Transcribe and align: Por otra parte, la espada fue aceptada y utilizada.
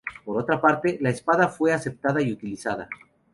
Por 0.25 0.35
otra 0.41 0.59
parte, 0.59 0.97
la 0.99 1.11
espada 1.11 1.47
fue 1.47 1.73
aceptada 1.73 2.23
y 2.23 2.31
utilizada. 2.31 2.89